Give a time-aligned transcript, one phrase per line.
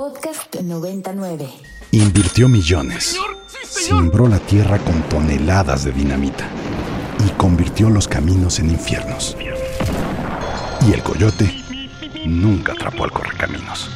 [0.00, 1.46] Podcast 99.
[1.90, 3.18] Invirtió millones.
[3.66, 6.48] Sembró la tierra con toneladas de dinamita.
[7.26, 9.36] Y convirtió los caminos en infiernos.
[10.88, 11.54] Y el coyote
[12.24, 13.90] nunca atrapó al correcaminos.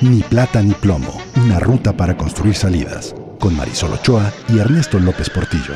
[0.00, 3.14] Ni plata ni plomo, una ruta para construir salidas.
[3.38, 5.74] Con Marisol Ochoa y Ernesto López Portillo.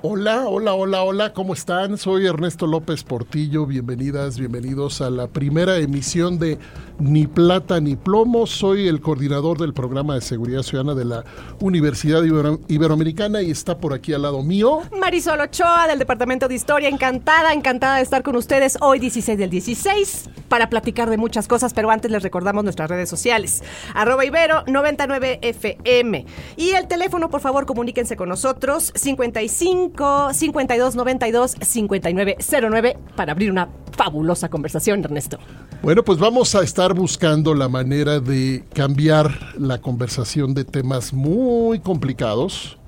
[0.00, 1.98] Hola, hola, hola, hola, ¿cómo están?
[1.98, 6.56] Soy Ernesto López Portillo, bienvenidas, bienvenidos a la primera emisión de
[7.00, 8.46] Ni Plata ni Plomo.
[8.46, 11.24] Soy el coordinador del programa de seguridad ciudadana de la
[11.60, 14.82] Universidad Ibero Iberoamericana y está por aquí al lado mío.
[15.00, 19.50] Marisol Ochoa del Departamento de Historia, encantada, encantada de estar con ustedes hoy 16 del
[19.50, 24.64] 16 para platicar de muchas cosas, pero antes les recordamos nuestras redes sociales, arroba Ibero
[24.66, 26.24] 99FM.
[26.56, 29.87] Y el teléfono, por favor, comuníquense con nosotros, 55
[30.32, 35.38] 52 92 5909 para abrir una fabulosa conversación, Ernesto.
[35.82, 41.80] Bueno, pues vamos a estar buscando la manera de cambiar la conversación de temas muy
[41.80, 42.78] complicados.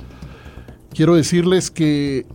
[0.95, 2.27] Quiero decirles que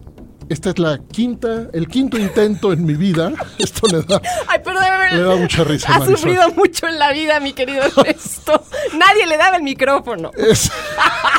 [0.49, 3.33] esta es la quinta, el quinto intento en mi vida.
[3.57, 4.59] Esto le da, Ay,
[5.13, 5.87] le da mucha risa.
[5.93, 6.17] Ha Marisol.
[6.17, 8.63] sufrido mucho en la vida, mi querido Ernesto.
[8.97, 10.31] Nadie le daba el micrófono.
[10.37, 10.71] Es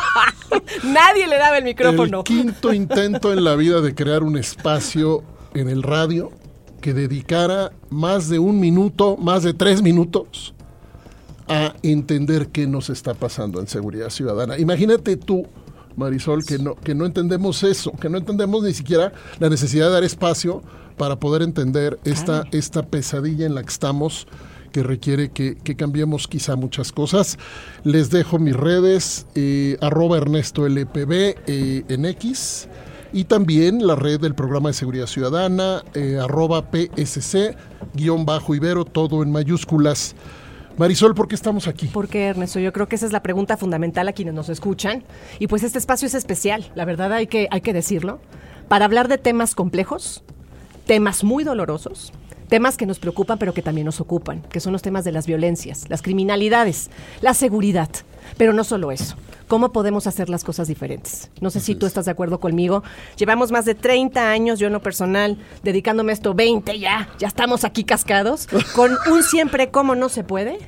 [0.84, 2.18] Nadie le daba el micrófono.
[2.18, 5.22] el quinto intento en la vida de crear un espacio
[5.54, 6.30] en el radio
[6.80, 10.54] que dedicara más de un minuto, más de tres minutos
[11.48, 14.58] a entender qué nos está pasando en seguridad ciudadana.
[14.58, 15.46] Imagínate tú,
[15.96, 19.92] Marisol, que no, que no entendemos eso, que no entendemos ni siquiera la necesidad de
[19.92, 20.62] dar espacio
[20.96, 24.26] para poder entender esta, esta pesadilla en la que estamos
[24.72, 27.38] que requiere que, que cambiemos quizá muchas cosas.
[27.82, 32.68] Les dejo mis redes, eh, arroba Ernesto LPB eh, en X
[33.12, 37.56] y también la red del programa de seguridad ciudadana, eh, arroba PSC,
[37.94, 40.14] guion bajo Ibero, todo en mayúsculas.
[40.78, 41.86] Marisol, ¿por qué estamos aquí?
[41.86, 42.60] ¿Por qué, Ernesto?
[42.60, 45.04] Yo creo que esa es la pregunta fundamental a quienes nos escuchan.
[45.38, 48.20] Y pues este espacio es especial, la verdad hay que, hay que decirlo,
[48.68, 50.22] para hablar de temas complejos,
[50.84, 52.12] temas muy dolorosos,
[52.48, 55.26] temas que nos preocupan pero que también nos ocupan, que son los temas de las
[55.26, 56.90] violencias, las criminalidades,
[57.22, 57.88] la seguridad.
[58.36, 59.16] Pero no solo eso.
[59.48, 61.30] ¿Cómo podemos hacer las cosas diferentes?
[61.40, 62.82] No sé si tú estás de acuerdo conmigo.
[63.16, 67.28] Llevamos más de 30 años, yo en lo personal, dedicándome a esto, 20 ya, ya
[67.28, 70.58] estamos aquí cascados, con un siempre como no se puede,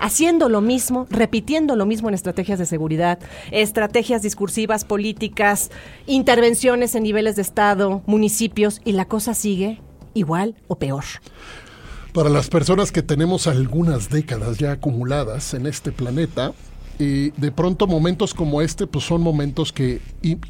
[0.00, 3.18] haciendo lo mismo, repitiendo lo mismo en estrategias de seguridad,
[3.50, 5.70] estrategias discursivas, políticas,
[6.06, 9.80] intervenciones en niveles de Estado, municipios, y la cosa sigue
[10.14, 11.04] igual o peor.
[12.12, 16.52] Para las personas que tenemos algunas décadas ya acumuladas en este planeta,
[16.98, 20.00] de pronto momentos como este pues son momentos que,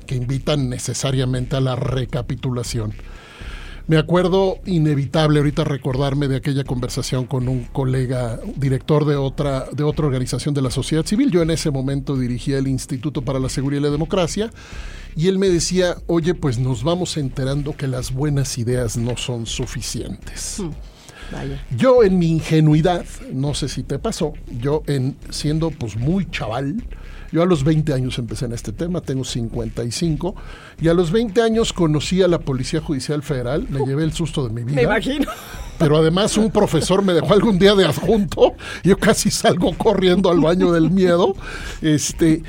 [0.07, 2.95] que invitan necesariamente a la recapitulación.
[3.89, 9.83] Me acuerdo inevitable ahorita recordarme de aquella conversación con un colega, director de otra, de
[9.83, 11.31] otra organización de la sociedad civil.
[11.31, 14.51] Yo en ese momento dirigía el Instituto para la Seguridad y la Democracia
[15.17, 19.47] y él me decía, oye, pues nos vamos enterando que las buenas ideas no son
[19.47, 20.63] suficientes.
[21.33, 21.65] Vaya.
[21.77, 26.83] Yo en mi ingenuidad, no sé si te pasó, yo en siendo pues muy chaval,
[27.31, 30.35] yo a los 20 años empecé en este tema, tengo 55,
[30.81, 34.49] y a los 20 años conocí a la Policía Judicial Federal, me llevé el susto
[34.49, 34.77] de mi vida.
[34.77, 35.31] Me imagino.
[35.79, 40.41] Pero además un profesor me dejó algún día de adjunto, yo casi salgo corriendo al
[40.41, 41.37] baño del miedo.
[41.83, 42.43] Este,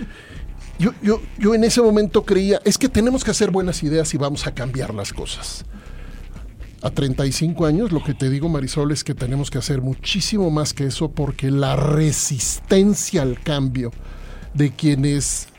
[0.79, 4.17] yo, yo, yo en ese momento creía, es que tenemos que hacer buenas ideas y
[4.17, 5.65] vamos a cambiar las cosas.
[6.81, 10.73] A 35 años, lo que te digo, Marisol, es que tenemos que hacer muchísimo más
[10.73, 13.91] que eso porque la resistencia al cambio
[14.53, 15.49] de quienes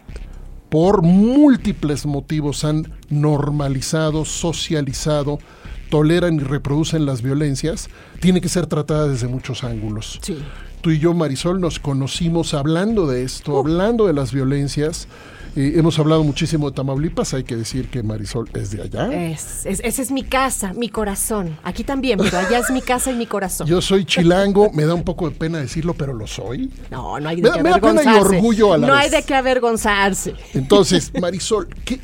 [0.71, 5.39] por múltiples motivos han normalizado, socializado,
[5.91, 10.21] toleran y reproducen las violencias, tiene que ser tratada desde muchos ángulos.
[10.23, 10.39] Sí.
[10.81, 15.09] Tú y yo, Marisol, nos conocimos hablando de esto, hablando de las violencias.
[15.57, 19.13] Eh, hemos hablado muchísimo de Tamaulipas, hay que decir que Marisol es de allá.
[19.13, 21.59] Es, es- esa es mi casa, mi corazón.
[21.65, 23.67] Aquí también, pero allá es mi casa y mi corazón.
[23.67, 26.71] Yo soy chilango, me da un poco de pena decirlo, pero lo soy.
[26.91, 28.37] no, no hay de Me qué me da pena y avergonzarse.
[28.37, 29.03] orgullo a la no vez.
[29.03, 30.35] hay de qué avergonzarse.
[30.55, 32.01] Entonces, Marisol, ¿qué,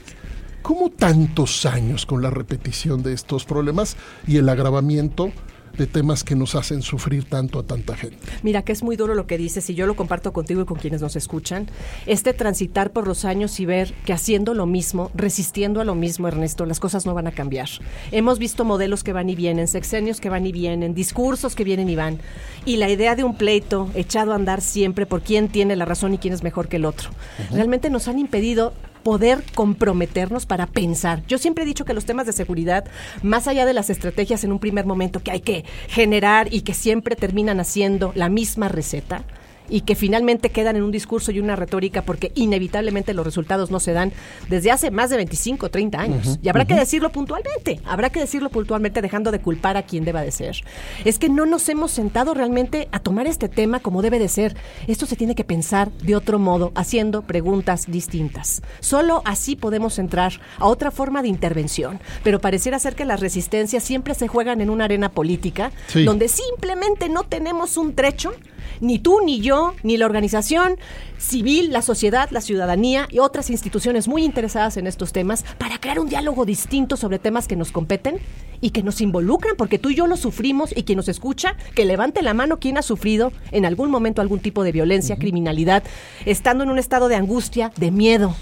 [0.62, 5.31] ¿cómo tantos años con la repetición de estos problemas y el agravamiento
[5.76, 8.19] de temas que nos hacen sufrir tanto a tanta gente?
[8.43, 10.78] Mira, que es muy duro lo que dices y yo lo comparto contigo y con
[10.78, 11.69] quienes nos escuchan.
[12.06, 16.28] Este transitar por los años y ver que haciendo lo mismo, resistiendo a lo mismo,
[16.28, 17.69] Ernesto, las cosas no van a cambiar.
[18.12, 21.88] Hemos visto modelos que van y vienen, sexenios que van y vienen, discursos que vienen
[21.88, 22.19] y van.
[22.64, 26.14] Y la idea de un pleito echado a andar siempre por quién tiene la razón
[26.14, 27.11] y quién es mejor que el otro.
[27.50, 28.73] Realmente nos han impedido
[29.06, 31.23] poder comprometernos para pensar.
[31.29, 32.87] Yo siempre he dicho que los temas de seguridad,
[33.23, 36.75] más allá de las estrategias en un primer momento que hay que generar y que
[36.75, 39.23] siempre terminan haciendo la misma receta,
[39.69, 43.81] y que finalmente quedan en un discurso y una retórica porque inevitablemente los resultados no
[43.81, 44.13] se dan
[44.49, 46.39] desde hace más de 25 o 30 años.
[46.43, 50.23] y habrá que decirlo puntualmente, habrá que decirlo puntualmente dejando de culpar a quien deba
[50.23, 50.57] de ser.
[51.05, 54.57] Es que no nos hemos sentado realmente a tomar este tema como debe de ser.
[54.87, 58.62] Esto se tiene que pensar de otro modo, haciendo preguntas distintas.
[58.81, 63.83] Solo así podemos entrar a otra forma de intervención, pero pareciera ser que las resistencias
[63.83, 65.73] siempre se juegan en una arena política
[66.05, 68.33] donde simplemente no tenemos un trecho
[68.81, 70.77] ni tú, ni yo, ni la organización
[71.19, 75.99] civil, la sociedad, la ciudadanía y otras instituciones muy interesadas en estos temas para crear
[75.99, 78.19] un diálogo distinto sobre temas que nos competen
[78.61, 81.85] y que nos involucran, porque tú y yo lo sufrimos y quien nos escucha, que
[81.85, 85.83] levante la mano quien ha sufrido en algún momento algún tipo de violencia, criminalidad,
[86.25, 88.35] estando en un estado de angustia, de miedo.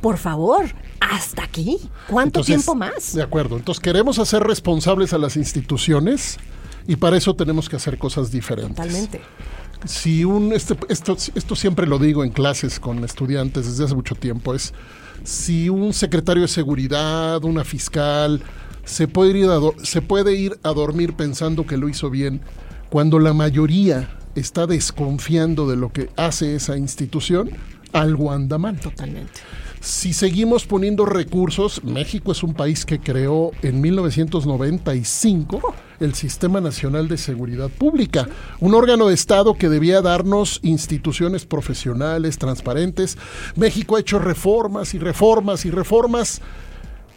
[0.00, 0.66] Por favor,
[1.00, 1.78] hasta aquí.
[2.08, 3.14] ¿Cuánto tiempo más?
[3.14, 3.56] De acuerdo.
[3.56, 6.38] Entonces queremos hacer responsables a las instituciones
[6.86, 8.76] y para eso tenemos que hacer cosas diferentes.
[8.76, 9.20] Totalmente
[9.84, 14.14] si un, este, esto, esto siempre lo digo en clases con estudiantes desde hace mucho
[14.14, 14.74] tiempo, es
[15.24, 18.42] si un secretario de seguridad, una fiscal,
[18.84, 22.40] se puede, ir a, se puede ir a dormir pensando que lo hizo bien,
[22.88, 27.50] cuando la mayoría está desconfiando de lo que hace esa institución,
[27.92, 28.78] algo anda mal.
[28.80, 29.40] Totalmente.
[29.80, 37.08] Si seguimos poniendo recursos, México es un país que creó en 1995 el Sistema Nacional
[37.08, 38.28] de Seguridad Pública,
[38.60, 43.18] un órgano de Estado que debía darnos instituciones profesionales, transparentes.
[43.56, 46.40] México ha hecho reformas y reformas y reformas.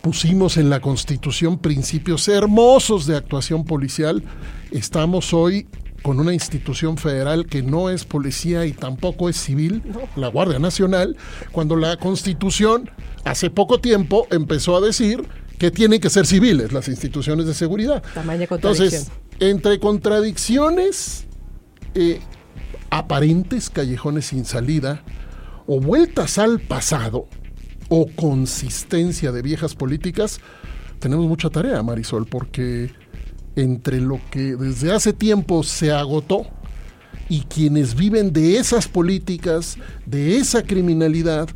[0.01, 4.23] Pusimos en la Constitución principios hermosos de actuación policial.
[4.71, 5.67] Estamos hoy
[6.01, 9.83] con una institución federal que no es policía y tampoco es civil,
[10.15, 11.15] la Guardia Nacional,
[11.51, 12.89] cuando la Constitución
[13.23, 15.23] hace poco tiempo empezó a decir
[15.61, 18.01] que tienen que ser civiles las instituciones de seguridad.
[18.49, 21.25] Entonces, entre contradicciones
[21.93, 22.19] eh,
[22.89, 25.03] aparentes, callejones sin salida,
[25.67, 27.27] o vueltas al pasado,
[27.89, 30.39] o consistencia de viejas políticas,
[30.97, 32.95] tenemos mucha tarea, Marisol, porque
[33.55, 36.47] entre lo que desde hace tiempo se agotó
[37.29, 41.49] y quienes viven de esas políticas, de esa criminalidad,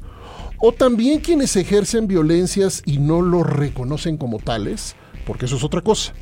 [0.60, 5.82] o también quienes ejercen violencias y no lo reconocen como tales, porque eso es otra
[5.82, 6.14] cosa.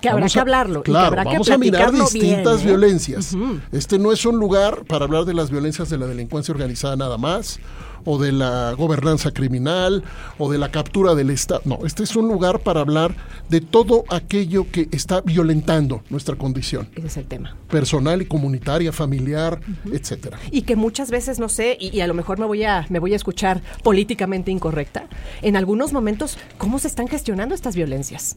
[0.00, 0.82] Que habrá que hablarlo.
[0.82, 2.66] Claro, vamos a mirar distintas ¿eh?
[2.66, 3.36] violencias.
[3.70, 7.18] Este no es un lugar para hablar de las violencias de la delincuencia organizada nada
[7.18, 7.60] más
[8.04, 10.02] o de la gobernanza criminal
[10.38, 11.62] o de la captura del Estado.
[11.64, 13.14] No, este es un lugar para hablar
[13.48, 16.88] de todo aquello que está violentando nuestra condición.
[16.94, 17.56] Ese es el tema.
[17.68, 19.60] Personal y comunitaria, familiar,
[19.92, 20.38] etcétera.
[20.50, 22.98] Y que muchas veces, no sé, y, y, a lo mejor me voy, a, me
[22.98, 25.06] voy a escuchar políticamente incorrecta,
[25.42, 28.36] en algunos momentos, ¿cómo se están gestionando estas violencias?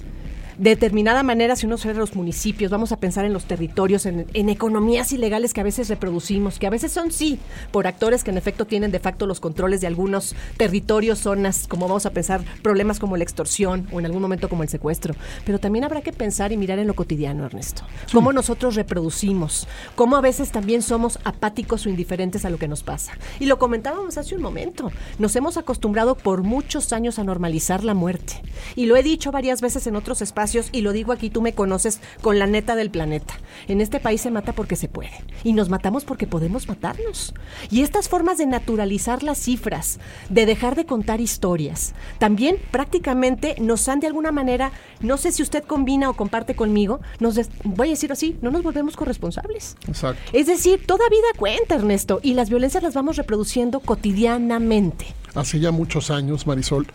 [0.69, 4.49] Determinada manera, si uno se ve los municipios, vamos a pensar en los territorios, en,
[4.49, 7.39] economías ilegales que a veces reproducimos, que a veces son sí
[7.71, 11.87] por actores que en efecto tienen de facto los controles de algunos territorios, zonas, como
[11.87, 15.15] vamos a pensar problemas como la extorsión o en algún momento como el secuestro.
[15.45, 17.83] Pero también habrá que pensar y mirar en lo cotidiano, Ernesto.
[18.11, 22.83] Cómo nosotros reproducimos, cómo a veces también somos apáticos o indiferentes a lo que nos
[22.83, 23.13] pasa.
[23.39, 24.91] Y lo comentábamos hace un momento.
[25.19, 28.41] Nos hemos acostumbrado por muchos años a normalizar la muerte.
[28.75, 31.53] Y lo he dicho varias veces en otros espacios y lo digo aquí, tú me
[31.53, 33.33] conoces con la neta del planeta.
[33.67, 35.11] En este país se mata porque se puede
[35.43, 37.33] y nos matamos porque podemos matarnos.
[37.71, 39.99] Y estas formas de naturalizar las cifras,
[40.29, 45.41] de dejar de contar historias, también prácticamente nos han de alguna manera, no sé si
[45.41, 49.75] usted combina o comparte conmigo, nos voy a decir así, no nos volvemos corresponsables.
[49.87, 50.21] Exacto.
[50.33, 55.05] Es decir, toda vida cuenta, Ernesto, y las violencias las vamos reproduciendo cotidianamente.
[55.35, 56.87] Hace ya muchos años, Marisol,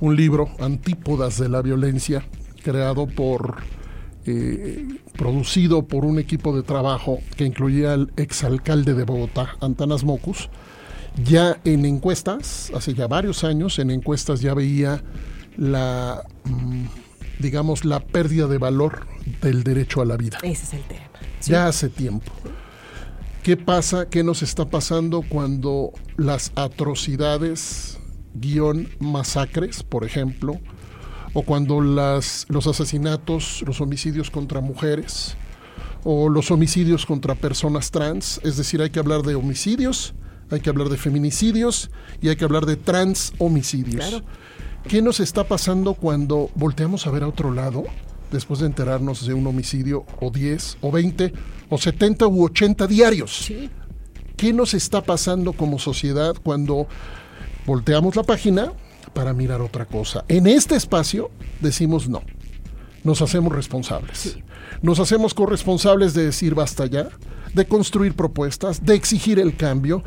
[0.00, 2.24] un libro, Antípodas de la Violencia,
[2.62, 3.62] creado por,
[4.26, 10.48] eh, producido por un equipo de trabajo que incluía al exalcalde de Bogotá, Antanas Mocus.
[11.22, 15.02] Ya en encuestas, hace ya varios años, en encuestas ya veía
[15.56, 16.84] la, mm,
[17.38, 19.06] digamos, la pérdida de valor
[19.42, 20.38] del derecho a la vida.
[20.42, 21.02] Ese es el tema.
[21.42, 22.32] Ya hace tiempo.
[23.42, 24.08] ¿Qué pasa?
[24.08, 27.98] ¿Qué nos está pasando cuando las atrocidades,
[28.34, 30.60] guion masacres, por ejemplo,
[31.34, 35.36] o cuando las, los asesinatos, los homicidios contra mujeres
[36.04, 40.14] o los homicidios contra personas trans, es decir, hay que hablar de homicidios,
[40.50, 44.22] hay que hablar de feminicidios y hay que hablar de trans homicidios.
[44.88, 47.84] ¿Qué nos está pasando cuando volteamos a ver a otro lado
[48.32, 51.32] después de enterarnos de un homicidio o 10 o 20
[51.68, 53.52] o 70 u 80 diarios?
[54.36, 56.88] ¿Qué nos está pasando como sociedad cuando
[57.64, 58.72] volteamos la página
[59.12, 60.24] para mirar otra cosa.
[60.28, 62.22] En este espacio decimos no.
[63.04, 64.38] Nos hacemos responsables.
[64.80, 67.08] Nos hacemos corresponsables de decir basta ya,
[67.52, 70.02] de construir propuestas, de exigir el cambio.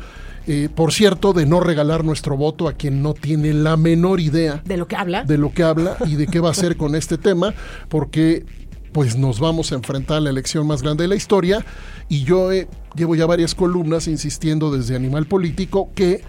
[0.46, 4.62] Eh, por cierto, de no regalar nuestro voto a quien no tiene la menor idea
[4.64, 6.94] de lo que habla, de lo que habla y de qué va a hacer con
[6.94, 7.52] este tema,
[7.88, 8.44] porque
[8.92, 11.66] pues nos vamos a enfrentar a la elección más grande de la historia
[12.08, 12.50] y yo
[12.94, 16.22] llevo ya varias columnas insistiendo desde Animal Político que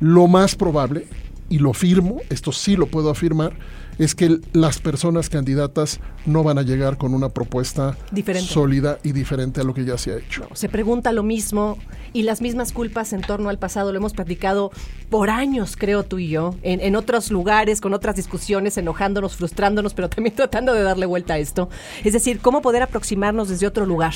[0.00, 1.06] lo más probable,
[1.50, 3.52] y lo firmo, esto sí lo puedo afirmar,
[4.00, 7.98] es que las personas candidatas no van a llegar con una propuesta
[8.40, 10.48] sólida y diferente a lo que ya se ha hecho.
[10.54, 11.76] Se pregunta lo mismo
[12.14, 14.70] y las mismas culpas en torno al pasado lo hemos platicado
[15.10, 19.92] por años, creo tú y yo, en, en otros lugares, con otras discusiones, enojándonos, frustrándonos,
[19.92, 21.68] pero también tratando de darle vuelta a esto.
[22.02, 24.14] Es decir, cómo poder aproximarnos desde otro lugar,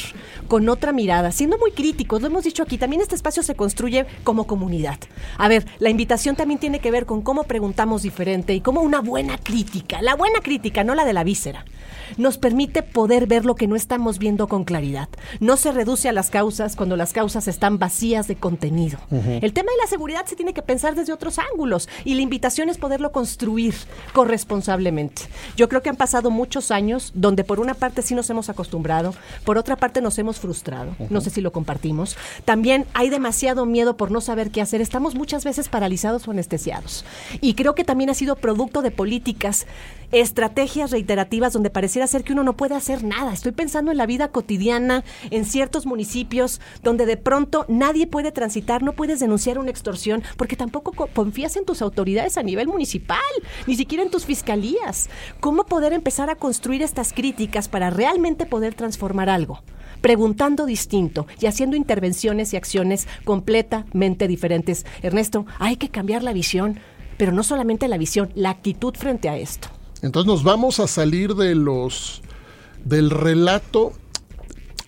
[0.48, 4.06] con otra mirada, siendo muy críticos, lo hemos dicho aquí, también este espacio se construye
[4.22, 4.98] como comunidad.
[5.36, 9.00] A ver, la invitación también tiene que ver con cómo preguntamos diferente y cómo una
[9.00, 11.64] buena crítica la buena crítica, no la de la víscera,
[12.16, 15.08] nos permite poder ver lo que no estamos viendo con claridad.
[15.40, 18.98] No se reduce a las causas cuando las causas están vacías de contenido.
[19.10, 22.68] El tema de la seguridad se tiene que pensar desde otros ángulos y la invitación
[22.68, 23.74] es poderlo construir
[24.12, 25.22] corresponsablemente.
[25.56, 29.14] Yo creo que han pasado muchos años donde por una parte sí nos hemos acostumbrado,
[29.44, 30.94] por otra parte nos hemos frustrado.
[31.10, 32.16] No sé si lo compartimos.
[32.44, 34.80] También hay demasiado miedo por no saber qué hacer.
[34.80, 37.04] Estamos muchas veces paralizados o anestesiados.
[37.40, 39.53] Y creo que también ha sido producto de políticas
[40.12, 43.32] estrategias reiterativas donde pareciera ser que uno no puede hacer nada.
[43.32, 48.82] Estoy pensando en la vida cotidiana, en ciertos municipios donde de pronto nadie puede transitar,
[48.82, 53.18] no puedes denunciar una extorsión porque tampoco confías en tus autoridades a nivel municipal,
[53.66, 55.08] ni siquiera en tus fiscalías.
[55.40, 59.60] ¿Cómo poder empezar a construir estas críticas para realmente poder transformar algo?
[60.00, 64.84] preguntando distinto y haciendo intervenciones y acciones completamente diferentes.
[65.00, 66.78] Ernesto, hay que cambiar la visión
[67.16, 69.68] pero no solamente la visión, la actitud frente a esto.
[70.02, 72.22] Entonces nos vamos a salir de los
[72.84, 73.92] del relato.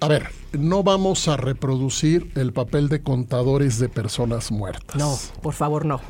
[0.00, 4.97] A ver, no vamos a reproducir el papel de contadores de personas muertas.
[4.97, 6.00] No, por favor, no.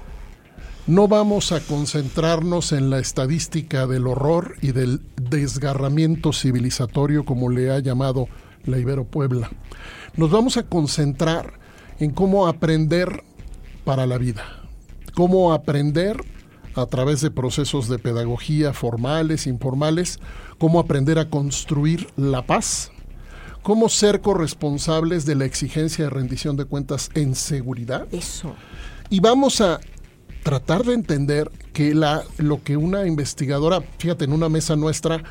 [0.86, 7.72] No vamos a concentrarnos en la estadística del horror y del desgarramiento civilizatorio, como le
[7.72, 8.28] ha llamado
[8.64, 9.50] la Ibero Puebla.
[10.16, 11.58] Nos vamos a concentrar
[11.98, 13.24] en cómo aprender
[13.84, 14.44] para la vida,
[15.16, 16.18] cómo aprender
[16.74, 20.20] a través de procesos de pedagogía formales, informales,
[20.58, 22.92] cómo aprender a construir la paz,
[23.62, 28.06] cómo ser corresponsables de la exigencia de rendición de cuentas en seguridad.
[28.12, 28.54] Eso.
[29.08, 29.80] Y vamos a
[30.42, 35.24] tratar de entender que la, lo que una investigadora, fíjate, en una mesa nuestra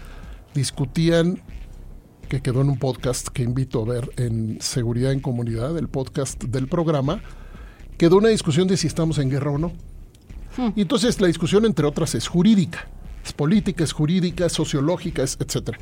[0.56, 1.44] discutían,
[2.28, 6.44] que quedó en un podcast que invito a ver en Seguridad en Comunidad, el podcast
[6.44, 7.22] del programa,
[7.98, 9.74] quedó una discusión de si estamos en guerra o no.
[10.58, 10.70] Hmm.
[10.76, 12.88] Y entonces la discusión, entre otras, es jurídica.
[13.26, 15.78] Es política, es jurídica, es sociológica, es etc.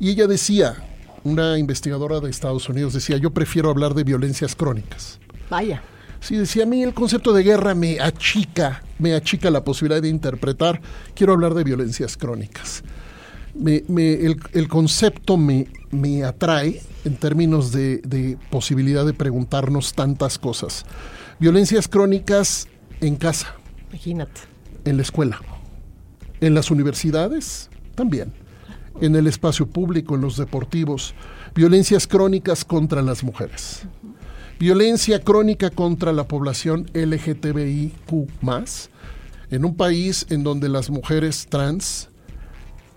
[0.00, 0.76] Y ella decía,
[1.24, 5.18] una investigadora de Estados Unidos decía, yo prefiero hablar de violencias crónicas.
[5.48, 5.82] Vaya.
[6.20, 10.08] Sí, decía, a mí el concepto de guerra me achica, me achica la posibilidad de
[10.08, 10.80] interpretar.
[11.14, 12.82] Quiero hablar de violencias crónicas.
[13.64, 20.84] el, concepto me, me atrae en términos de, de posibilidad de preguntarnos tantas cosas.
[21.40, 22.66] Violencias crónicas
[23.00, 23.54] en casa.
[23.90, 24.40] Imagínate.
[24.84, 25.40] En la escuela.
[26.40, 28.32] En las universidades también.
[29.00, 31.14] En el espacio público, en los deportivos.
[31.54, 33.82] Violencias crónicas contra las mujeres.
[34.58, 37.92] Violencia crónica contra la población LGTBIQ.
[39.50, 42.08] En un país en donde las mujeres trans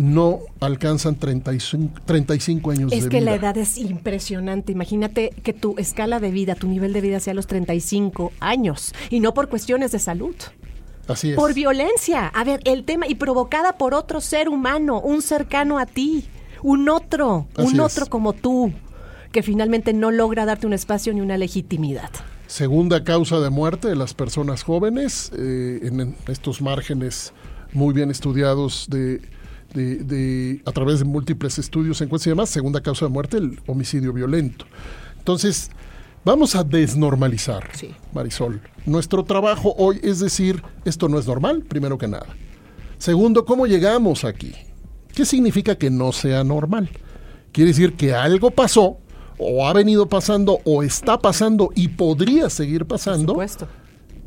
[0.01, 3.05] no alcanzan 35, 35 años de vida.
[3.05, 4.71] Es que la edad es impresionante.
[4.71, 9.19] Imagínate que tu escala de vida, tu nivel de vida sea los 35 años y
[9.19, 10.35] no por cuestiones de salud.
[11.07, 11.35] Así es.
[11.35, 12.27] Por violencia.
[12.27, 16.25] A ver, el tema y provocada por otro ser humano, un cercano a ti,
[16.63, 18.73] un otro, un otro como tú,
[19.31, 22.09] que finalmente no logra darte un espacio ni una legitimidad.
[22.47, 27.33] Segunda causa de muerte de las personas jóvenes eh, en estos márgenes
[27.71, 29.21] muy bien estudiados de
[29.73, 34.13] de, a través de múltiples estudios, encuestas y demás, segunda causa de muerte, el homicidio
[34.13, 34.65] violento.
[35.17, 35.69] Entonces,
[36.25, 37.69] vamos a desnormalizar,
[38.13, 38.61] Marisol.
[38.85, 42.27] Nuestro trabajo hoy es decir, esto no es normal, primero que nada.
[42.97, 44.53] Segundo, ¿cómo llegamos aquí?
[45.13, 46.89] ¿Qué significa que no sea normal?
[47.51, 48.97] Quiere decir que algo pasó,
[49.37, 53.35] o ha venido pasando, o está pasando, y podría seguir pasando,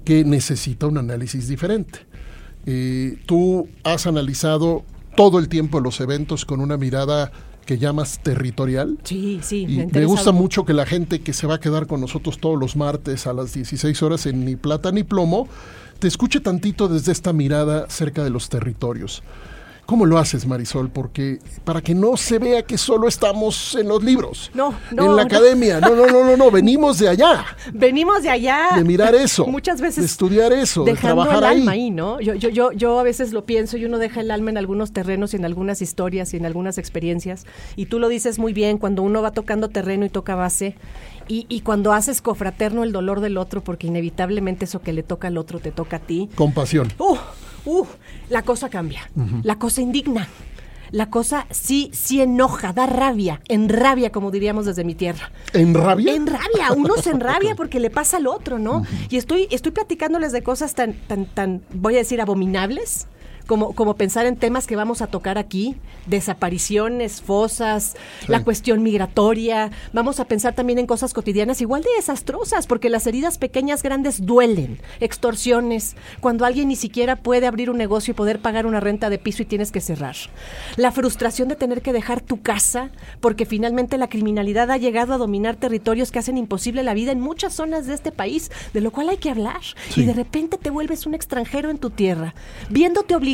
[0.04, 2.00] que necesita un análisis diferente.
[2.66, 4.84] Eh, tú has analizado
[5.16, 7.32] todo el tiempo los eventos con una mirada
[7.64, 8.98] que llamas territorial.
[9.04, 9.66] Sí, sí.
[9.68, 12.58] Y me, gusta mucho que la gente que se va a quedar con nosotros todos
[12.58, 15.48] los martes a las 16 horas en Ni Plata ni Plomo,
[15.98, 19.22] te escuche tantito desde esta mirada cerca de los territorios.
[19.86, 20.88] ¿Cómo lo haces, Marisol?
[20.88, 24.50] Porque para que no se vea que solo estamos en los libros.
[24.54, 25.26] No, no, En la no.
[25.28, 25.80] academia.
[25.80, 26.50] No, no, no, no, no.
[26.50, 27.44] Venimos de allá.
[27.72, 28.70] Venimos de allá.
[28.76, 29.46] De mirar eso.
[29.48, 29.96] Muchas veces.
[29.96, 30.84] De estudiar eso.
[30.84, 31.80] De trabajar el alma ahí.
[31.82, 32.20] ahí, ¿no?
[32.20, 34.92] Yo, yo, yo, yo a veces lo pienso y uno deja el alma en algunos
[34.92, 37.44] terrenos y en algunas historias y en algunas experiencias.
[37.76, 40.76] Y tú lo dices muy bien, cuando uno va tocando terreno y toca base.
[41.28, 45.28] Y, y cuando haces cofraterno el dolor del otro, porque inevitablemente eso que le toca
[45.28, 46.28] al otro te toca a ti.
[46.34, 46.92] Compasión.
[46.98, 47.16] Uh,
[47.64, 47.86] uh,
[48.30, 49.08] la cosa cambia,
[49.42, 50.28] la cosa indigna,
[50.90, 55.32] la cosa sí, sí enoja, da rabia, enrabia, como diríamos desde mi tierra.
[55.52, 56.14] ¿En rabia?
[56.14, 58.84] En rabia, uno se enrabia porque le pasa al otro, ¿no?
[59.10, 63.08] Y estoy, estoy platicándoles de cosas tan, tan, tan, voy a decir, abominables.
[63.46, 67.96] Como, como pensar en temas que vamos a tocar aquí, desapariciones, fosas,
[68.28, 69.70] la cuestión migratoria.
[69.92, 74.24] Vamos a pensar también en cosas cotidianas igual de desastrosas, porque las heridas pequeñas, grandes
[74.24, 74.78] duelen.
[75.00, 79.18] Extorsiones, cuando alguien ni siquiera puede abrir un negocio y poder pagar una renta de
[79.18, 80.16] piso y tienes que cerrar.
[80.76, 85.18] La frustración de tener que dejar tu casa, porque finalmente la criminalidad ha llegado a
[85.18, 88.90] dominar territorios que hacen imposible la vida en muchas zonas de este país, de lo
[88.90, 89.60] cual hay que hablar.
[89.90, 90.02] Sí.
[90.02, 92.34] Y de repente te vuelves un extranjero en tu tierra,
[92.70, 93.33] viéndote obligado,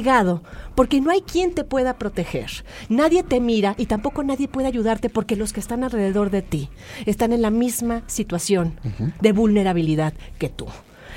[0.75, 2.51] porque no hay quien te pueda proteger.
[2.89, 6.69] Nadie te mira y tampoco nadie puede ayudarte porque los que están alrededor de ti
[7.07, 8.79] están en la misma situación
[9.21, 10.67] de vulnerabilidad que tú.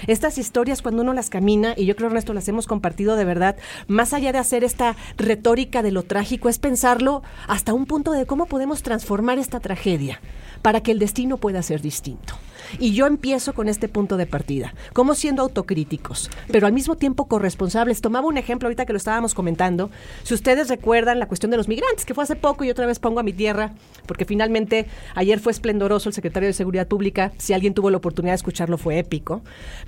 [0.08, 3.56] Estas historias cuando uno las camina, y yo creo Ernesto las hemos compartido de verdad,
[3.88, 8.26] más allá de hacer esta retórica de lo trágico, es pensarlo hasta un punto de
[8.26, 10.20] cómo podemos transformar esta tragedia
[10.62, 12.34] para que el destino pueda ser distinto.
[12.80, 17.28] Y yo empiezo con este punto de partida, como siendo autocríticos, pero al mismo tiempo
[17.28, 18.02] corresponsables.
[18.02, 19.90] Tomaba un ejemplo ahorita que lo estábamos comentando.
[20.24, 23.00] Si ustedes recuerdan la cuestión de los migrantes, que fue hace poco y otra vez
[23.00, 23.74] pongo a mi tierra,
[24.06, 28.34] porque finalmente ayer fue esplendoroso el secretario de Seguridad Pública, si alguien tuvo la oportunidad
[28.34, 29.42] de escucharlo fue épico,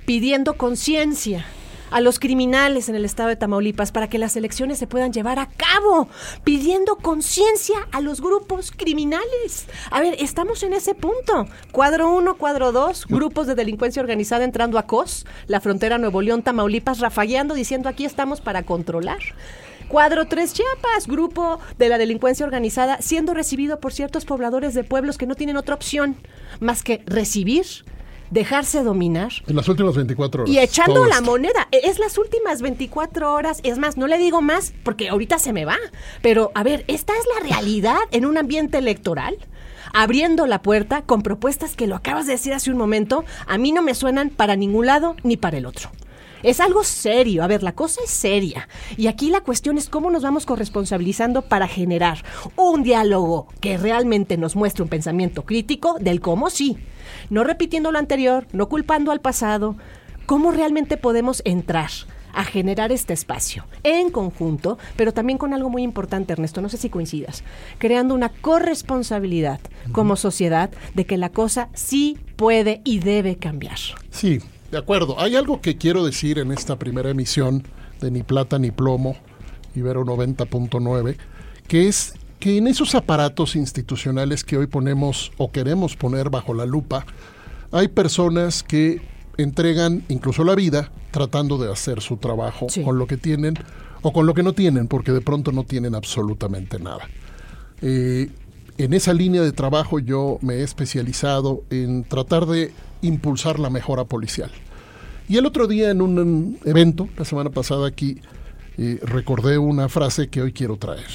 [0.04, 1.44] pidiendo conciencia
[1.90, 5.38] a los criminales en el estado de Tamaulipas para que las elecciones se puedan llevar
[5.38, 6.08] a cabo,
[6.44, 9.66] pidiendo conciencia a los grupos criminales.
[9.90, 11.46] A ver, estamos en ese punto.
[11.72, 16.42] Cuadro 1, cuadro 2, grupos de delincuencia organizada entrando a COS, la frontera Nuevo León,
[16.42, 19.20] Tamaulipas, rafagueando, diciendo aquí estamos para controlar.
[19.88, 25.16] Cuadro 3 Chiapas, grupo de la delincuencia organizada, siendo recibido por ciertos pobladores de pueblos
[25.16, 26.16] que no tienen otra opción
[26.58, 27.66] más que recibir,
[28.30, 30.54] dejarse dominar En las últimas 24 horas.
[30.54, 31.24] y echando la esto.
[31.30, 31.68] moneda.
[31.72, 33.60] E- Es las últimas 24 horas.
[33.62, 35.76] Es más, no le digo más porque ahorita se me va.
[36.22, 39.36] Pero, a ver, esta es la realidad en un ambiente electoral.
[39.92, 43.72] Abriendo la puerta con propuestas que lo acabas de decir hace un momento, a mí
[43.72, 45.90] no me suenan para ningún lado ni para el otro.
[46.42, 48.68] Es algo serio, a ver, la cosa es seria.
[48.96, 52.22] Y aquí la cuestión es cómo nos vamos corresponsabilizando para generar
[52.56, 56.76] un diálogo que realmente nos muestre un pensamiento crítico del cómo sí.
[57.30, 59.76] No repitiendo lo anterior, no culpando al pasado.
[60.26, 61.90] ¿Cómo realmente podemos entrar
[62.36, 66.76] a generar este espacio en conjunto, pero también con algo muy importante, Ernesto, no sé
[66.76, 67.42] si coincidas,
[67.78, 69.58] creando una corresponsabilidad
[69.90, 73.78] como sociedad de que la cosa sí puede y debe cambiar.
[74.10, 75.18] Sí, de acuerdo.
[75.18, 77.62] Hay algo que quiero decir en esta primera emisión
[78.00, 79.16] de Ni Plata ni Plomo,
[79.74, 81.16] Ibero 90.9,
[81.66, 86.66] que es que en esos aparatos institucionales que hoy ponemos o queremos poner bajo la
[86.66, 87.06] lupa,
[87.72, 89.00] hay personas que
[89.38, 92.82] entregan incluso la vida tratando de hacer su trabajo Sí.
[92.82, 93.54] con lo que tienen
[94.02, 97.08] o con lo que no tienen, porque de pronto no tienen absolutamente nada.
[97.82, 98.30] Eh,
[98.78, 102.72] en esa línea de trabajo yo me he especializado en tratar de
[103.02, 104.50] impulsar la mejora policial.
[105.28, 108.20] Y el otro día en un evento, la semana pasada aquí,
[108.78, 111.06] eh, recordé una frase que hoy quiero traer.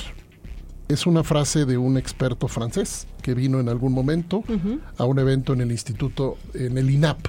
[0.92, 4.44] Es una frase de un experto francés que vino en algún momento
[4.98, 7.28] a un evento en el instituto, en el INAP,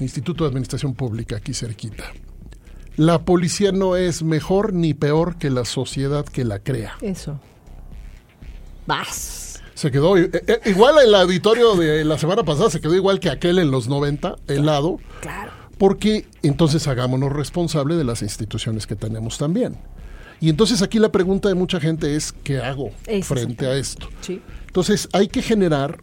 [0.00, 2.04] Instituto de Administración Pública, aquí cerquita.
[2.96, 6.96] La policía no es mejor ni peor que la sociedad que la crea.
[7.00, 7.38] Eso.
[8.86, 9.62] Vas.
[9.74, 13.30] Se quedó eh, eh, igual el auditorio de la semana pasada se quedó igual que
[13.30, 15.52] aquel en los 90, helado, Claro.
[15.78, 19.76] porque entonces hagámonos responsable de las instituciones que tenemos también.
[20.42, 22.90] Y entonces aquí la pregunta de mucha gente es ¿qué hago
[23.22, 24.08] frente a esto?
[24.22, 24.42] Sí.
[24.66, 26.02] Entonces hay que generar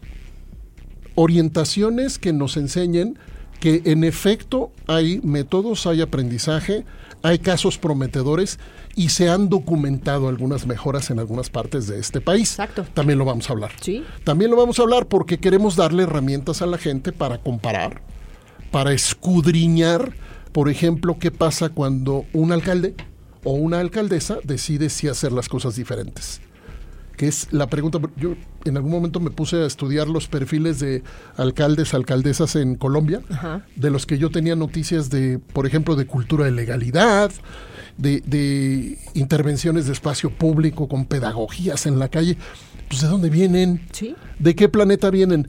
[1.14, 3.18] orientaciones que nos enseñen
[3.60, 6.86] que en efecto hay métodos, hay aprendizaje,
[7.22, 8.58] hay casos prometedores
[8.96, 12.52] y se han documentado algunas mejoras en algunas partes de este país.
[12.52, 12.86] Exacto.
[12.94, 13.72] También lo vamos a hablar.
[13.82, 14.02] Sí.
[14.24, 18.00] También lo vamos a hablar porque queremos darle herramientas a la gente para comparar,
[18.70, 20.14] para escudriñar,
[20.52, 22.94] por ejemplo, qué pasa cuando un alcalde
[23.44, 26.40] o una alcaldesa decide si hacer las cosas diferentes.
[27.20, 31.02] Que es la pregunta, yo en algún momento me puse a estudiar los perfiles de
[31.36, 33.66] alcaldes, alcaldesas en Colombia, Ajá.
[33.76, 37.30] de los que yo tenía noticias de, por ejemplo, de cultura de legalidad,
[37.98, 42.38] de, de intervenciones de espacio público con pedagogías en la calle.
[42.88, 43.86] Pues, ¿de dónde vienen?
[43.92, 44.14] Sí.
[44.38, 45.46] ¿De qué planeta vienen?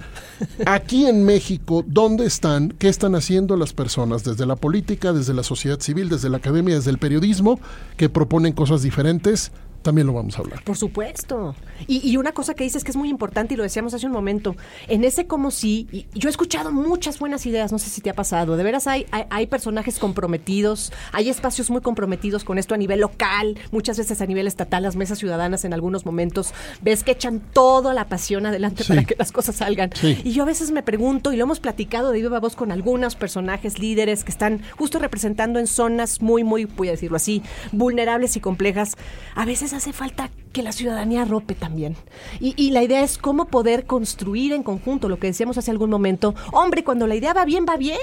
[0.65, 2.75] Aquí en México, ¿dónde están?
[2.79, 6.75] ¿Qué están haciendo las personas desde la política, desde la sociedad civil, desde la academia,
[6.75, 7.61] desde el periodismo,
[7.95, 9.53] que proponen cosas diferentes?
[9.81, 10.63] También lo vamos a hablar.
[10.63, 11.55] Por supuesto.
[11.87, 14.11] Y, y una cosa que dices que es muy importante y lo decíamos hace un
[14.11, 14.55] momento,
[14.87, 18.09] en ese como sí, y yo he escuchado muchas buenas ideas, no sé si te
[18.09, 22.75] ha pasado, de veras hay, hay, hay personajes comprometidos, hay espacios muy comprometidos con esto
[22.75, 27.03] a nivel local, muchas veces a nivel estatal, las mesas ciudadanas en algunos momentos, ves
[27.03, 28.89] que echan toda la pasión adelante Sí.
[28.89, 29.89] para que las cosas salgan.
[29.95, 30.19] Sí.
[30.23, 33.15] Y yo a veces me pregunto, y lo hemos platicado de viva voz con algunos
[33.15, 37.41] personajes líderes que están justo representando en zonas muy, muy, voy a decirlo así,
[37.71, 38.95] vulnerables y complejas,
[39.35, 41.95] a veces hace falta que la ciudadanía rope también.
[42.39, 45.89] Y, y la idea es cómo poder construir en conjunto, lo que decíamos hace algún
[45.89, 47.97] momento, hombre, cuando la idea va bien, va bien.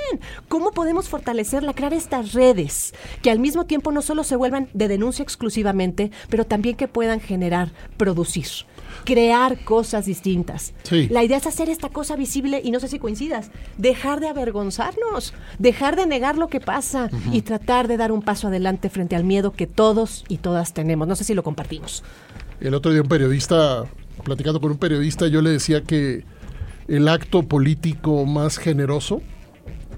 [0.49, 4.89] ¿Cómo podemos fortalecerla, crear estas redes que al mismo tiempo no solo se vuelvan de
[4.89, 8.47] denuncia exclusivamente, pero también que puedan generar, producir,
[9.05, 10.73] crear cosas distintas?
[10.85, 11.09] Sí.
[11.09, 15.35] La idea es hacer esta cosa visible y no sé si coincidas, dejar de avergonzarnos,
[15.59, 19.25] dejar de negar lo que pasa y tratar de dar un paso adelante frente al
[19.25, 21.07] miedo que todos y todas tenemos.
[21.09, 22.03] No sé si lo compartimos.
[22.61, 23.85] El otro día un periodista,
[24.25, 26.25] platicando con un periodista, yo le decía que
[26.89, 29.23] el acto político más generoso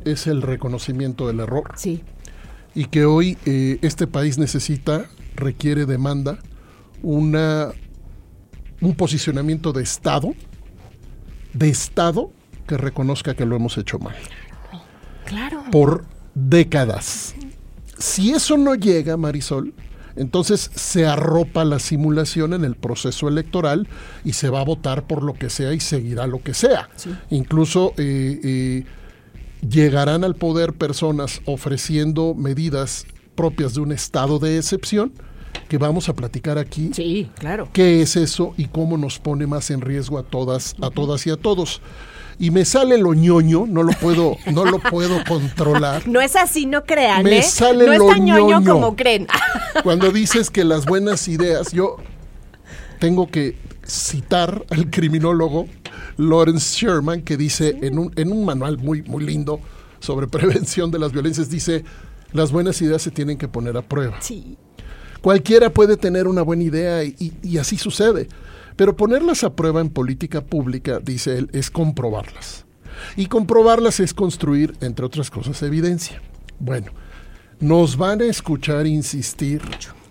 [0.04, 2.02] es el reconocimiento del error Sí,
[2.74, 6.38] y que hoy eh, este país necesita, requiere, demanda
[7.02, 7.72] una
[8.80, 10.34] un posicionamiento de Estado,
[11.52, 12.30] de Estado
[12.66, 14.16] que reconozca que lo hemos hecho mal
[15.26, 15.64] claro.
[15.70, 17.34] por décadas.
[17.98, 19.74] Si eso no llega, Marisol,
[20.16, 23.88] entonces se arropa la simulación en el proceso electoral
[24.24, 26.88] y se va a votar por lo que sea y seguirá lo que sea.
[26.96, 27.10] Sí.
[27.30, 28.84] Incluso eh, eh,
[29.68, 35.12] llegarán al poder personas ofreciendo medidas propias de un estado de excepción
[35.68, 37.68] que vamos a platicar aquí Sí, claro.
[37.72, 41.30] qué es eso y cómo nos pone más en riesgo a todas, a todas y
[41.30, 41.80] a todos.
[42.40, 46.08] Y me sale lo ñoño, no lo puedo, no lo puedo controlar.
[46.08, 47.42] No es así, no crean, Me ¿eh?
[47.42, 48.72] sale no es lo tan ñoño ñoño.
[48.72, 49.26] como creen.
[49.84, 51.96] Cuando dices que las buenas ideas, yo
[52.98, 55.66] tengo que citar al criminólogo
[56.16, 59.60] Lawrence Sherman, que dice en, un, en un manual muy, muy lindo
[60.00, 61.84] sobre prevención de las violencias, dice,
[62.32, 64.16] las buenas ideas se tienen que poner a prueba.
[64.20, 64.56] Sí.
[65.20, 68.28] Cualquiera puede tener una buena idea y, y- y así sucede.
[68.76, 72.64] Pero ponerlas a prueba en política pública, dice él, es comprobarlas.
[73.16, 76.20] Y comprobarlas es construir, entre otras cosas, evidencia.
[76.58, 76.92] Bueno,
[77.60, 79.60] nos van a escuchar insistir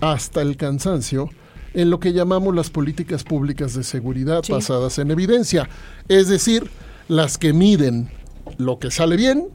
[0.02, 1.30] hasta el cansancio
[1.74, 4.52] en lo que llamamos las políticas públicas de seguridad Sí.
[4.54, 5.70] basadas en evidencia.
[6.08, 6.70] Es decir,
[7.08, 8.10] las que miden
[8.58, 9.48] lo que sale bien,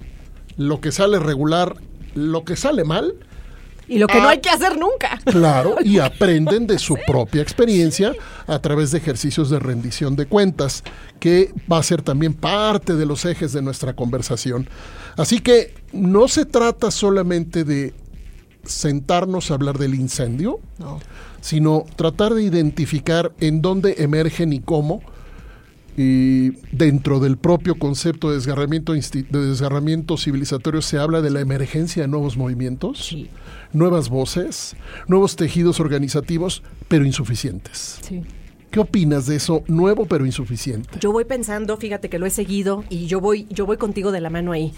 [0.56, 1.76] lo que sale regular,
[2.14, 3.14] lo que sale mal
[3.88, 4.30] Y lo que no Ah.
[4.30, 5.18] hay que hacer nunca.
[5.24, 8.12] Claro, y aprenden de su propia experiencia
[8.46, 10.82] a través de ejercicios de rendición de cuentas,
[11.20, 14.68] que va a ser también parte de los ejes de nuestra conversación.
[15.16, 17.94] Así que no se trata solamente de
[18.64, 20.98] sentarnos a hablar del incendio, No.
[21.40, 25.02] sino tratar de identificar en dónde emergen y cómo.
[25.96, 32.02] Y dentro del propio concepto de desgarramiento, de desgarramiento civilizatorio se habla de la emergencia
[32.02, 33.30] de nuevos movimientos Sí.
[33.72, 34.74] nuevas voces,
[35.06, 38.00] nuevos tejidos organizativos, pero insuficientes.
[38.02, 38.22] Sí.
[38.72, 40.98] ¿Qué opinas de eso nuevo pero insuficiente?
[41.00, 44.20] Yo voy pensando, fíjate que lo he seguido y yo voy, yo voy contigo de
[44.20, 44.72] la mano ahí.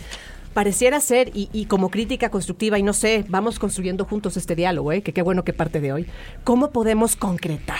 [0.52, 4.92] Pareciera ser, y, y como crítica constructiva, y no sé, vamos construyendo juntos este diálogo,
[4.92, 5.02] ¿eh?
[5.02, 6.06] que qué bueno que parte de hoy,
[6.44, 7.76] ¿cómo podemos concretar?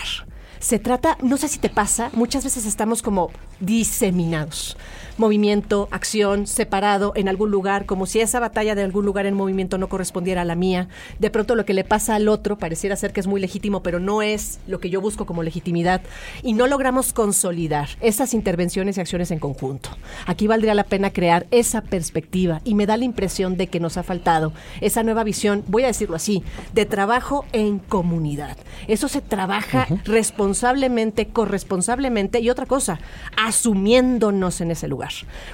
[0.59, 4.77] Se trata, no sé si te pasa, muchas veces estamos como diseminados.
[5.17, 9.79] Movimiento, acción, separado en algún lugar, como si esa batalla de algún lugar en movimiento
[9.79, 10.89] no correspondiera a la mía.
[11.17, 13.99] De pronto lo que le pasa al otro pareciera ser que es muy legítimo, pero
[13.99, 16.01] no es lo que yo busco como legitimidad.
[16.43, 19.89] Y no logramos consolidar esas intervenciones y acciones en conjunto.
[20.27, 23.97] Aquí valdría la pena crear esa perspectiva y me da la impresión de que nos
[23.97, 28.55] ha faltado esa nueva visión, voy a decirlo así, de trabajo en comunidad.
[28.87, 32.99] Eso se trabaja responsablemente, corresponsablemente y otra cosa,
[33.35, 35.06] asumiéndonos en ese lugar.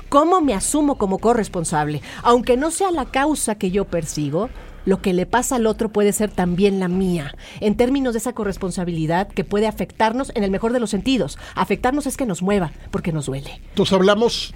[0.09, 2.01] ¿Cómo me asumo como corresponsable?
[2.23, 4.49] Aunque no sea la causa que yo persigo,
[4.85, 8.33] lo que le pasa al otro puede ser también la mía, en términos de esa
[8.33, 11.37] corresponsabilidad que puede afectarnos en el mejor de los sentidos.
[11.55, 13.61] Afectarnos es que nos mueva, porque nos duele.
[13.69, 14.53] Entonces hablamos,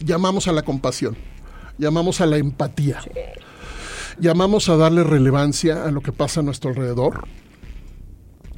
[0.00, 1.16] llamamos a la compasión,
[1.78, 3.00] llamamos a la empatía,
[4.18, 7.28] llamamos a darle relevancia a lo que pasa a nuestro alrededor,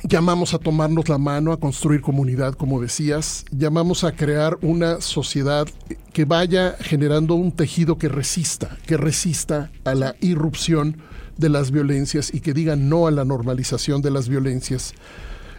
[0.04, 3.44] Llamamos a tomarnos la mano, a construir comunidad, como decías.
[3.50, 5.66] Llamamos a crear una sociedad
[6.12, 10.98] que vaya generando un tejido que resista, que resista a la irrupción
[11.36, 14.94] de las violencias y que diga no a la normalización de las violencias.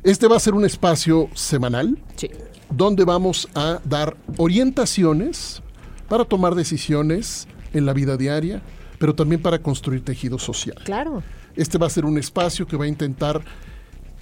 [0.04, 2.30] Este va a ser un espacio semanal Sí.
[2.70, 5.62] donde vamos a dar orientaciones
[6.08, 8.62] para tomar decisiones en la vida diaria,
[9.00, 10.78] pero también para construir tejido social.
[10.86, 11.24] Claro.
[11.56, 13.42] Este va a ser un espacio que va a intentar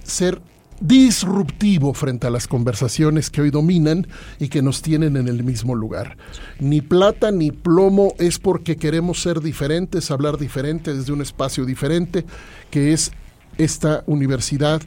[0.08, 0.40] ser
[0.80, 4.06] disruptivo frente a las conversaciones que hoy dominan
[4.38, 6.16] y que nos tienen en el mismo lugar.
[6.60, 12.24] Ni plata ni plomo es porque queremos ser diferentes, hablar diferente desde un espacio diferente,
[12.70, 13.12] que es
[13.58, 14.80] esta universidad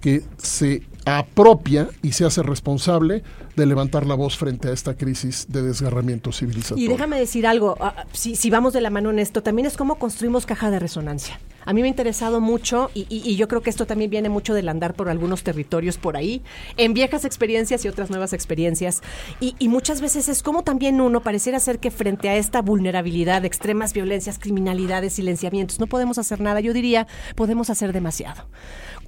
[0.00, 3.22] que se apropia y se hace responsable
[3.56, 6.84] de levantar la voz frente a esta crisis de desgarramiento civilizatorio.
[6.84, 9.76] Y déjame decir algo, ah, si, si vamos de la mano en esto, también es
[9.76, 11.38] cómo construimos caja de resonancia.
[11.64, 14.68] A mí me ha interesado mucho y, yo creo que esto también viene mucho del
[14.68, 16.42] andar por algunos territorios por ahí,
[16.76, 19.02] en viejas experiencias y otras nuevas experiencias.
[19.40, 23.44] Y, y muchas veces es como también uno pareciera ser que frente a esta vulnerabilidad,
[23.44, 26.60] extremas violencias, criminalidades, silenciamientos, no podemos hacer nada.
[26.60, 28.46] Yo diría, podemos hacer demasiado.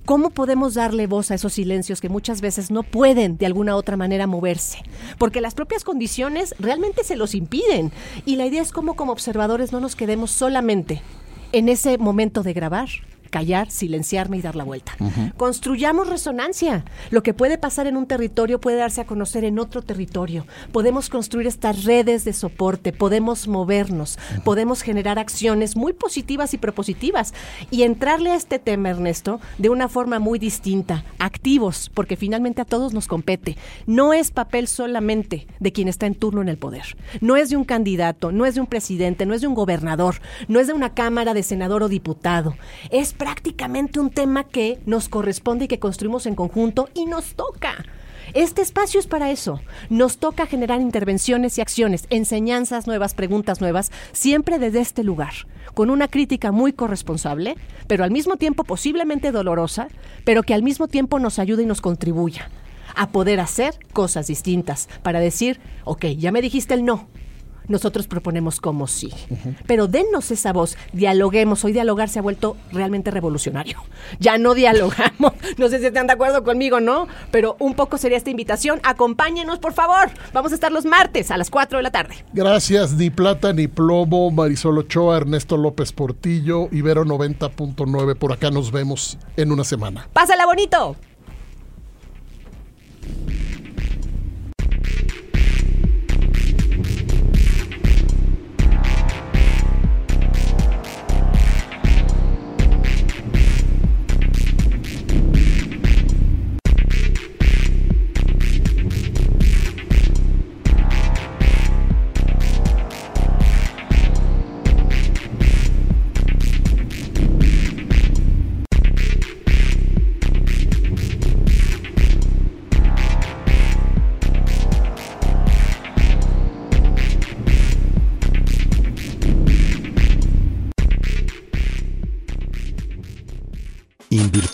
[0.07, 3.97] ¿Cómo podemos darle voz a esos silencios que muchas veces no pueden de alguna otra
[3.97, 4.79] manera moverse?
[5.19, 7.91] Porque las propias condiciones realmente se los impiden.
[8.25, 11.03] Y la idea es cómo como observadores no nos quedemos solamente
[11.53, 12.89] en ese momento de grabar,
[13.37, 14.97] callar, silenciarme y dar la vuelta.
[15.37, 16.87] Construyamos resonancia.
[17.11, 20.47] Lo que puede pasar en un territorio puede darse a conocer en otro territorio.
[20.73, 27.35] Podemos construir estas redes de soporte, podemos movernos, podemos generar acciones muy positivas y propositivas
[27.71, 32.65] y entrarle a este tema, Ernesto, de una forma muy distinta, activos, porque finalmente a
[32.65, 33.59] todos nos compete.
[33.85, 36.97] No es papel solamente de quien está en turno en el poder.
[37.21, 40.23] No es de un candidato, no es de un presidente, no es de un gobernador,
[40.49, 42.57] no es de una cámara de senador o diputado.
[42.91, 47.85] Es prácticamente un tema que nos corresponde y que construimos en conjunto y nos toca.
[48.35, 49.61] Este espacio es para eso.
[49.91, 55.33] Nos toca generar intervenciones y acciones, enseñanzas nuevas, preguntas nuevas, siempre desde este lugar,
[55.75, 57.57] con una crítica muy corresponsable,
[57.89, 59.89] pero al mismo tiempo posiblemente dolorosa,
[60.25, 62.49] pero que al mismo tiempo nos ayude y nos contribuya
[62.95, 67.09] a poder hacer cosas distintas, para decir, ok, ya me dijiste el no,
[67.69, 69.13] nosotros proponemos como sí.
[69.67, 71.65] Pero dennos esa voz, dialoguemos.
[71.65, 73.83] Hoy dialogar se ha vuelto realmente revolucionario.
[74.21, 75.33] Ya no dialogamos.
[75.59, 77.09] No sé si están de acuerdo conmigo, ¿no?
[77.31, 78.81] Pero un poco sería esta invitación.
[78.83, 80.11] Acompáñenos, por favor.
[80.33, 82.25] Vamos a estar los martes a las 4 de la tarde.
[82.33, 88.17] Gracias, ni plata ni plomo, Marisol Ochoa, Ernesto López Portillo, Ibero 90.9.
[88.17, 90.09] Por acá nos vemos en una semana.
[90.13, 90.97] ¡Pásala bonito!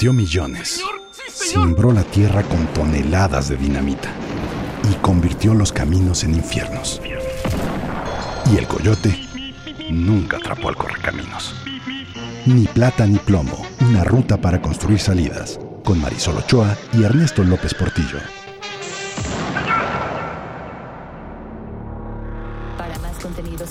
[0.03, 0.83] Invirtió millones.
[1.33, 4.09] Simbró la tierra con toneladas de dinamita.
[4.91, 7.01] Y convirtió los caminos en infiernos.
[8.53, 9.17] Y el coyote
[9.91, 11.55] nunca atrapó al correcaminos.
[12.47, 15.61] Ni plata ni plomo, una ruta para construir salidas.
[15.85, 18.19] Con Marisol Ochoa y Ernesto López Portillo.